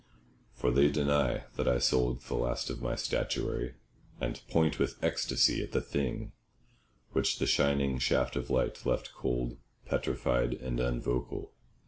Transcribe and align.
For 0.55 0.71
they 0.71 0.87
deny 0.89 1.43
that 1.57 1.67
I 1.67 1.77
sold 1.77 2.21
the 2.21 2.33
last 2.33 2.71
of 2.71 2.81
my 2.81 2.95
statuary, 2.95 3.75
and 4.19 4.41
point 4.49 4.79
with 4.79 4.97
ecstasy 5.03 5.61
at 5.61 5.73
the 5.73 5.79
thing 5.79 6.31
which 7.11 7.37
the 7.37 7.45
shining 7.45 7.99
shaft 7.99 8.35
of 8.35 8.49
light 8.49 8.83
left 8.83 9.13
cold, 9.13 9.57
petrified, 9.85 10.55
and 10.55 10.79
unvocal. 10.79 11.51